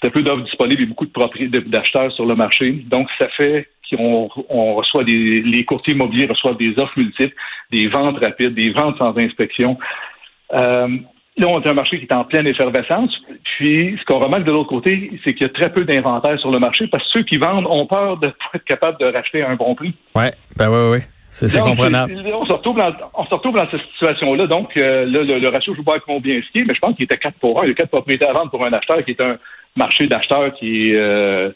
très 0.00 0.10
peu 0.10 0.22
d'offres 0.22 0.44
disponibles 0.44 0.82
et 0.82 0.86
beaucoup 0.86 1.06
d'acheteurs 1.06 2.12
sur 2.12 2.26
le 2.26 2.34
marché. 2.34 2.72
Donc, 2.86 3.08
ça 3.18 3.28
fait 3.36 3.68
qu'on 3.90 4.28
on 4.50 4.74
reçoit 4.74 5.04
des, 5.04 5.42
les 5.42 5.64
courtiers 5.64 5.94
immobiliers 5.94 6.26
reçoivent 6.26 6.56
des 6.56 6.74
offres 6.78 6.98
multiples, 6.98 7.34
des 7.72 7.88
ventes 7.88 8.22
rapides, 8.22 8.54
des 8.54 8.70
ventes 8.70 8.98
sans 8.98 9.16
inspection. 9.16 9.78
Euh, 10.52 10.88
là, 11.36 11.46
on 11.48 11.60
a 11.60 11.70
un 11.70 11.74
marché 11.74 11.98
qui 11.98 12.04
est 12.04 12.14
en 12.14 12.24
pleine 12.24 12.46
effervescence. 12.46 13.10
Puis, 13.56 13.96
ce 13.98 14.04
qu'on 14.04 14.18
remarque 14.18 14.44
de 14.44 14.52
l'autre 14.52 14.68
côté, 14.68 15.10
c'est 15.24 15.32
qu'il 15.34 15.42
y 15.42 15.50
a 15.50 15.52
très 15.52 15.72
peu 15.72 15.84
d'inventaire 15.84 16.38
sur 16.38 16.50
le 16.50 16.58
marché 16.58 16.86
parce 16.86 17.04
que 17.04 17.18
ceux 17.18 17.24
qui 17.24 17.36
vendent 17.36 17.66
ont 17.66 17.86
peur 17.86 18.18
de 18.18 18.28
pas 18.28 18.50
être 18.54 18.64
capables 18.64 18.98
de 18.98 19.06
racheter 19.06 19.42
à 19.42 19.50
un 19.50 19.56
bon 19.56 19.74
prix. 19.74 19.94
Ouais, 20.14 20.32
ben 20.56 20.70
oui, 20.70 20.96
oui. 20.98 20.98
C'est 21.30 21.60
comprenable. 21.60 22.14
On 22.32 22.46
se 22.46 22.52
retrouve 22.52 22.76
dans, 22.76 22.92
on 23.12 23.24
se 23.24 23.34
retrouve 23.34 23.56
dans 23.56 23.68
cette 23.68 23.82
situation-là. 23.94 24.46
Donc, 24.46 24.76
euh, 24.76 25.04
le, 25.04 25.50
ratio, 25.50 25.74
je 25.74 25.80
ne 25.80 25.84
sais 25.84 25.90
pas 25.90 25.98
combien 25.98 26.40
ce 26.40 26.52
qui 26.52 26.58
est, 26.58 26.64
mais 26.64 26.74
je 26.74 26.78
pense 26.78 26.94
qu'il 26.94 27.04
était 27.04 27.16
4 27.16 27.34
pour 27.40 27.60
1. 27.60 27.64
Il 27.64 27.68
y 27.70 27.72
a 27.72 27.74
4 27.74 27.90
propriétés 27.90 28.24
à 28.24 28.32
vendre 28.32 28.50
pour 28.50 28.64
un 28.64 28.72
acheteur 28.72 29.04
qui 29.04 29.10
est 29.10 29.20
un 29.20 29.36
marché 29.74 30.06
d'acheteurs 30.06 30.54
qui 30.54 30.90
est 30.90 30.94
euh, 30.94 31.50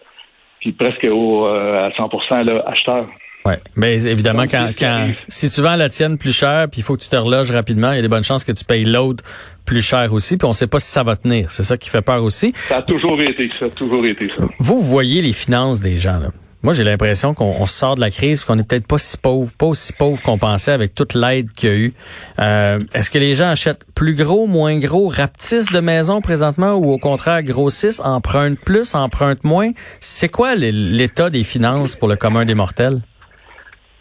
puis 0.61 0.73
presque 0.73 1.07
au, 1.11 1.47
euh, 1.47 1.89
à 1.89 1.91
100 1.97 2.43
là, 2.45 2.65
acheteur. 2.67 3.07
Oui, 3.47 3.55
mais 3.77 4.05
évidemment, 4.07 4.45
quand, 4.51 4.71
quand 4.79 5.09
si 5.13 5.49
tu 5.49 5.63
vends 5.63 5.77
la 5.77 5.89
tienne 5.89 6.19
plus 6.19 6.37
cher, 6.37 6.67
puis 6.71 6.81
il 6.81 6.85
faut 6.85 6.97
que 6.97 7.03
tu 7.03 7.09
te 7.09 7.17
reloges 7.17 7.51
rapidement, 7.51 7.93
il 7.93 7.97
y 7.97 7.99
a 7.99 8.03
des 8.03 8.09
bonnes 8.09 8.25
chances 8.25 8.45
que 8.45 8.53
tu 8.53 8.65
payes 8.65 8.85
l'autre 8.85 9.25
plus 9.65 9.81
cher 9.81 10.13
aussi, 10.13 10.37
puis 10.37 10.45
on 10.45 10.51
ne 10.51 10.55
sait 10.55 10.67
pas 10.67 10.81
si 10.81 10.91
ça 10.91 11.03
va 11.03 11.17
tenir. 11.17 11.51
C'est 11.51 11.63
ça 11.63 11.77
qui 11.77 11.89
fait 11.89 12.03
peur 12.03 12.23
aussi. 12.23 12.53
Ça 12.55 12.79
a 12.79 12.83
toujours 12.83 13.21
été 13.21 13.49
ça, 13.59 13.69
toujours 13.71 14.05
été 14.05 14.29
ça. 14.37 14.45
Vous 14.59 14.81
voyez 14.81 15.23
les 15.23 15.33
finances 15.33 15.81
des 15.81 15.97
gens, 15.97 16.19
là. 16.19 16.29
Moi, 16.65 16.73
j'ai 16.73 16.83
l'impression 16.83 17.35
qu'on 17.35 17.65
sort 17.67 17.95
de 17.95 18.01
la 18.01 18.11
crise, 18.11 18.43
qu'on 18.43 18.59
est 18.59 18.69
peut-être 18.69 18.87
pas 18.87 18.99
si 18.99 19.17
pauvre, 19.17 19.53
pas 19.57 19.67
aussi 19.67 19.93
pauvre 19.93 20.21
qu'on 20.21 20.39
pensait 20.39 20.73
avec 20.73 20.93
toute 20.93 21.15
l'aide 21.15 21.53
qu'il 21.53 21.69
y 21.69 21.73
a 21.73 21.77
eu. 21.77 21.95
Euh, 22.41 22.81
Est-ce 22.93 23.11
que 23.11 23.19
les 23.19 23.37
gens 23.37 23.49
achètent 23.49 23.85
plus 23.95 24.17
gros, 24.17 24.49
moins 24.49 24.77
gros, 24.79 25.07
rapetissent 25.07 25.71
de 25.71 25.79
maisons 25.79 26.21
présentement 26.21 26.75
ou 26.75 26.91
au 26.91 26.99
contraire 26.99 27.45
grossissent, 27.45 28.01
empruntent 28.01 28.59
plus, 28.59 28.97
empruntent 28.97 29.45
moins? 29.45 29.71
C'est 30.01 30.29
quoi 30.29 30.57
l'état 30.57 31.31
des 31.31 31.45
finances 31.45 31.95
pour 31.95 32.09
le 32.09 32.17
commun 32.17 32.45
des 32.45 32.57
mortels? 32.57 33.03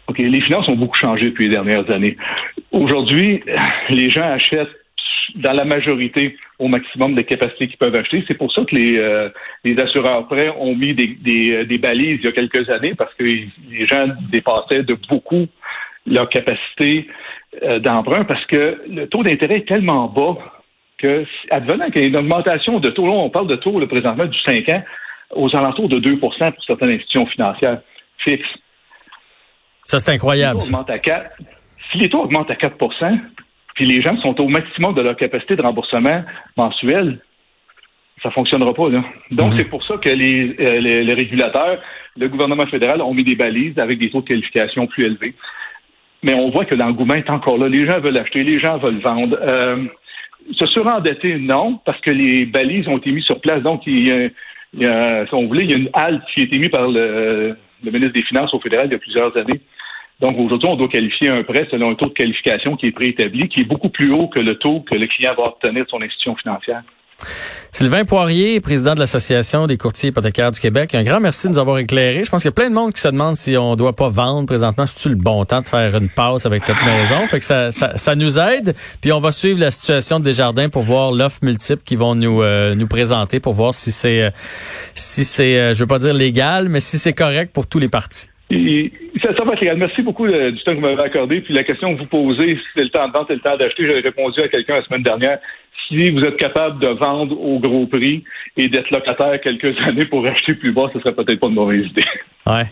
OK, 0.08 0.18
les 0.18 0.40
finances 0.40 0.68
ont 0.68 0.76
beaucoup 0.76 0.96
changé 0.96 1.26
depuis 1.26 1.44
les 1.44 1.54
dernières 1.54 1.88
années. 1.90 2.16
Aujourd'hui, 2.72 3.40
les 3.88 4.10
gens 4.10 4.32
achètent 4.32 4.66
dans 5.34 5.52
la 5.52 5.64
majorité 5.64 6.36
au 6.58 6.68
maximum 6.68 7.14
des 7.14 7.24
capacités 7.24 7.68
qu'ils 7.68 7.76
peuvent 7.76 7.94
acheter. 7.94 8.24
C'est 8.28 8.36
pour 8.36 8.52
ça 8.52 8.64
que 8.64 8.74
les, 8.74 8.98
euh, 8.98 9.28
les 9.64 9.78
assureurs 9.78 10.26
prêts 10.26 10.50
ont 10.58 10.74
mis 10.74 10.94
des, 10.94 11.08
des, 11.08 11.52
euh, 11.52 11.64
des, 11.64 11.78
balises 11.78 12.18
il 12.20 12.24
y 12.24 12.28
a 12.28 12.32
quelques 12.32 12.68
années 12.70 12.94
parce 12.94 13.14
que 13.14 13.24
les 13.24 13.86
gens 13.86 14.08
dépassaient 14.30 14.82
de 14.82 14.96
beaucoup 15.08 15.46
leur 16.06 16.28
capacité 16.28 17.06
euh, 17.62 17.78
d'emprunt 17.78 18.24
parce 18.24 18.44
que 18.46 18.82
le 18.88 19.06
taux 19.06 19.22
d'intérêt 19.22 19.56
est 19.56 19.68
tellement 19.68 20.08
bas 20.08 20.36
que, 20.98 21.24
advenant 21.50 21.90
qu'il 21.90 22.02
y 22.02 22.04
ait 22.04 22.08
une 22.08 22.16
augmentation 22.16 22.80
de 22.80 22.90
taux, 22.90 23.06
là, 23.06 23.12
on 23.12 23.30
parle 23.30 23.46
de 23.46 23.56
taux 23.56 23.78
le 23.78 23.86
présentement 23.86 24.26
du 24.26 24.38
5 24.40 24.68
ans 24.70 24.82
aux 25.34 25.54
alentours 25.54 25.88
de 25.88 26.00
2% 26.00 26.18
pour 26.18 26.64
certaines 26.64 26.90
institutions 26.90 27.26
financières 27.26 27.80
fixes. 28.18 28.46
Ça, 29.84 29.98
c'est 29.98 30.12
incroyable. 30.12 30.60
Si 30.60 30.72
les, 30.72 30.78
taux 30.78 30.92
à 30.92 30.98
4, 30.98 31.30
si 31.90 31.98
les 31.98 32.10
taux 32.10 32.22
augmentent 32.22 32.50
à 32.50 32.56
4 32.56 32.76
puis 33.78 33.86
les 33.86 34.02
gens 34.02 34.20
sont 34.20 34.40
au 34.40 34.48
maximum 34.48 34.92
de 34.92 35.02
leur 35.02 35.14
capacité 35.14 35.54
de 35.54 35.62
remboursement 35.62 36.24
mensuel, 36.56 37.20
ça 38.20 38.32
fonctionnera 38.32 38.74
pas. 38.74 38.88
Là. 38.88 39.04
Donc, 39.30 39.52
mhm. 39.52 39.58
c'est 39.58 39.70
pour 39.70 39.84
ça 39.84 39.96
que 39.98 40.08
les, 40.08 40.56
euh, 40.58 40.80
les, 40.80 41.14
régulateurs, 41.14 41.78
le 42.16 42.28
gouvernement 42.28 42.66
fédéral 42.66 43.00
ont 43.02 43.14
mis 43.14 43.22
des 43.22 43.36
balises 43.36 43.78
avec 43.78 44.00
des 44.00 44.10
taux 44.10 44.20
de 44.20 44.26
qualification 44.26 44.88
plus 44.88 45.04
élevés. 45.04 45.32
Mais 46.24 46.34
on 46.34 46.50
voit 46.50 46.64
que 46.64 46.74
l'engouement 46.74 47.14
est 47.14 47.30
encore 47.30 47.56
là. 47.56 47.68
Les 47.68 47.82
gens 47.82 48.00
veulent 48.00 48.18
acheter, 48.18 48.42
les 48.42 48.58
gens 48.58 48.78
veulent 48.78 48.98
vendre. 48.98 49.38
Euh, 49.40 49.84
se 50.54 50.66
surendetter, 50.66 51.38
non, 51.38 51.78
parce 51.84 52.00
que 52.00 52.10
les 52.10 52.46
balises 52.46 52.88
ont 52.88 52.98
été 52.98 53.12
mises 53.12 53.26
sur 53.26 53.40
place. 53.40 53.62
Donc, 53.62 53.86
il 53.86 54.08
y 54.08 54.10
a, 54.10 54.28
il 54.74 54.82
y 54.82 54.86
a 54.86 55.24
si 55.24 55.34
on 55.34 55.46
voulait, 55.46 55.62
il 55.62 55.70
y 55.70 55.74
a 55.74 55.78
une 55.78 55.90
halte 55.92 56.24
qui 56.34 56.40
a 56.40 56.44
été 56.46 56.58
mise 56.58 56.70
par 56.70 56.88
le, 56.88 57.56
le 57.84 57.90
ministre 57.92 58.14
des 58.14 58.24
Finances 58.24 58.52
au 58.52 58.58
fédéral 58.58 58.88
il 58.88 58.92
y 58.92 58.96
a 58.96 58.98
plusieurs 58.98 59.36
années. 59.36 59.60
Donc 60.20 60.36
aujourd'hui, 60.38 60.68
on 60.68 60.76
doit 60.76 60.88
qualifier 60.88 61.28
un 61.28 61.44
prêt 61.44 61.68
selon 61.70 61.90
un 61.90 61.94
taux 61.94 62.08
de 62.08 62.12
qualification 62.12 62.76
qui 62.76 62.86
est 62.86 62.92
préétabli, 62.92 63.48
qui 63.48 63.60
est 63.60 63.64
beaucoup 63.64 63.88
plus 63.88 64.12
haut 64.12 64.26
que 64.26 64.40
le 64.40 64.56
taux 64.56 64.80
que 64.80 64.96
le 64.96 65.06
client 65.06 65.32
va 65.36 65.44
obtenir 65.44 65.84
de 65.84 65.88
son 65.88 66.02
institution 66.02 66.34
financière. 66.34 66.82
Sylvain 67.70 68.04
Poirier, 68.04 68.60
président 68.60 68.94
de 68.94 69.00
l'Association 69.00 69.66
des 69.66 69.76
courtiers 69.76 70.08
hypothécaires 70.08 70.50
du 70.50 70.58
Québec, 70.58 70.94
un 70.94 71.02
grand 71.02 71.20
merci 71.20 71.46
de 71.48 71.52
nous 71.52 71.58
avoir 71.58 71.78
éclairé. 71.78 72.24
Je 72.24 72.30
pense 72.30 72.42
qu'il 72.42 72.48
y 72.48 72.50
a 72.50 72.52
plein 72.52 72.70
de 72.70 72.74
monde 72.74 72.92
qui 72.92 73.00
se 73.00 73.08
demande 73.08 73.34
si 73.34 73.56
on 73.56 73.76
doit 73.76 73.94
pas 73.94 74.08
vendre 74.08 74.46
présentement. 74.46 74.86
C'est-tu 74.86 75.10
le 75.10 75.16
bon 75.16 75.44
temps 75.44 75.60
de 75.60 75.66
faire 75.66 75.94
une 75.96 76.08
passe 76.08 76.46
avec 76.46 76.66
notre 76.66 76.84
maison? 76.84 77.26
Fait 77.26 77.38
que 77.38 77.44
ça, 77.44 77.70
ça, 77.70 77.96
ça, 77.96 78.14
nous 78.14 78.38
aide. 78.38 78.74
Puis 79.00 79.12
on 79.12 79.20
va 79.20 79.32
suivre 79.32 79.60
la 79.60 79.70
situation 79.70 80.18
de 80.18 80.24
Desjardins 80.24 80.68
pour 80.68 80.82
voir 80.82 81.12
l'offre 81.12 81.40
multiple 81.42 81.82
qu'ils 81.84 81.98
vont 81.98 82.14
nous, 82.14 82.42
euh, 82.42 82.74
nous 82.74 82.88
présenter 82.88 83.38
pour 83.38 83.52
voir 83.52 83.74
si 83.74 83.90
c'est, 83.90 84.22
euh, 84.22 84.30
si 84.94 85.24
c'est, 85.24 85.58
euh, 85.58 85.74
je 85.74 85.80
veux 85.80 85.86
pas 85.86 85.98
dire 85.98 86.14
légal, 86.14 86.68
mais 86.68 86.80
si 86.80 86.98
c'est 86.98 87.12
correct 87.12 87.52
pour 87.52 87.66
tous 87.66 87.78
les 87.78 87.88
partis. 87.88 88.28
Ça. 89.20 89.74
Merci 89.76 90.02
beaucoup 90.02 90.26
du 90.26 90.62
temps 90.62 90.72
que 90.72 90.76
vous 90.76 90.80
m'avez 90.80 91.02
accordé. 91.02 91.40
Puis 91.40 91.54
la 91.54 91.64
question 91.64 91.94
que 91.94 92.00
vous 92.00 92.06
posez, 92.06 92.56
si 92.56 92.62
c'est 92.74 92.84
le 92.84 92.90
temps 92.90 93.08
de 93.08 93.12
vendre, 93.12 93.26
c'est 93.28 93.34
le 93.34 93.40
temps 93.40 93.56
d'acheter, 93.56 93.86
j'avais 93.86 94.00
répondu 94.00 94.40
à 94.40 94.48
quelqu'un 94.48 94.76
la 94.76 94.84
semaine 94.84 95.02
dernière 95.02 95.38
si 95.86 96.10
vous 96.10 96.20
êtes 96.20 96.36
capable 96.36 96.80
de 96.80 96.88
vendre 96.88 97.40
au 97.40 97.58
gros 97.58 97.86
prix 97.86 98.24
et 98.56 98.68
d'être 98.68 98.90
locataire 98.90 99.40
quelques 99.40 99.78
années 99.86 100.06
pour 100.06 100.26
acheter 100.26 100.54
plus 100.54 100.72
bas, 100.72 100.90
ce 100.92 101.00
serait 101.00 101.14
peut-être 101.14 101.40
pas 101.40 101.48
une 101.48 101.54
mauvaise 101.54 101.86
idée. 101.86 102.04
Ouais, 102.46 102.64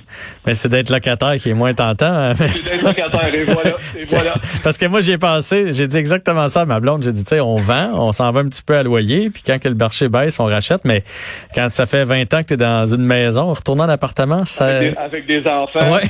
mais 0.47 0.55
c'est 0.55 0.71
d'être 0.71 0.89
locataire 0.89 1.35
qui 1.37 1.51
est 1.51 1.55
moins 1.55 1.75
tentant. 1.75 2.07
Hein, 2.07 2.35
c'est 2.35 2.77
d'être 2.77 2.85
locataire 2.85 3.35
et 3.35 3.45
voilà, 3.45 3.77
et 3.99 4.05
voilà. 4.09 4.35
Parce 4.63 4.79
que 4.79 4.87
moi 4.87 5.01
j'ai 5.01 5.19
pensé, 5.19 5.73
j'ai 5.73 5.87
dit 5.87 5.99
exactement 5.99 6.49
ça 6.49 6.63
à 6.63 6.65
ma 6.65 6.81
blonde. 6.81 7.03
J'ai 7.03 7.13
dit, 7.13 7.25
tu 7.25 7.35
sais, 7.35 7.41
on 7.41 7.57
vend, 7.57 7.91
on 7.95 8.13
s'en 8.13 8.31
va 8.31 8.41
un 8.41 8.49
petit 8.49 8.63
peu 8.63 8.77
à 8.77 8.83
loyer, 8.83 9.29
puis 9.29 9.43
quand 9.47 9.59
que 9.59 9.69
le 9.69 9.75
marché 9.75 10.09
baisse, 10.09 10.41
on 10.41 10.47
rachète. 10.47 10.85
Mais 10.85 11.05
quand 11.55 11.69
ça 11.71 11.87
fait 11.87 12.05
20 12.05 12.33
ans 12.35 12.43
que 12.43 12.49
tu 12.49 12.55
es 12.55 12.57
dans 12.57 12.87
une 12.87 13.05
maison, 13.05 13.53
retournant 13.53 13.85
en 13.85 13.89
appartement, 13.89 14.45
ça. 14.45 14.67
Avec 14.67 15.27
des, 15.27 15.47
enfants. 15.47 15.93
Ouais. 15.93 16.03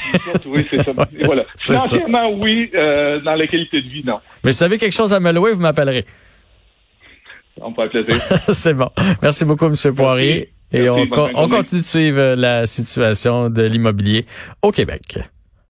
oui, 0.47 0.67
c'est 0.69 0.83
ça. 0.83 0.93
voilà. 1.25 1.43
Financièrement, 1.57 2.31
oui. 2.35 2.71
Euh, 2.75 3.21
dans 3.21 3.35
la 3.35 3.47
qualité 3.47 3.81
de 3.81 3.89
vie, 3.89 4.03
non. 4.05 4.21
Mais 4.45 4.53
si 4.53 4.59
vous 4.59 4.65
avez 4.65 4.79
quelque 4.79 4.95
chose 4.95 5.13
à 5.13 5.21
me 5.21 5.33
louer, 5.33 5.53
vous 5.53 5.61
m'appellerez. 5.61 6.05
On 7.61 7.73
peut 7.73 7.89
plaisir. 7.89 8.17
C'est 8.53 8.75
bon. 8.75 8.91
Merci 9.23 9.45
beaucoup, 9.45 9.67
M. 9.67 9.75
Poirier. 9.95 10.53
Et 10.73 10.89
on, 10.89 11.07
on 11.35 11.49
continue 11.49 11.81
de 11.81 11.87
suivre 11.87 12.35
la 12.35 12.67
situation 12.67 13.51
de 13.51 13.63
l'immobilier 13.63 14.27
au 14.63 14.73
Québec. 14.73 15.19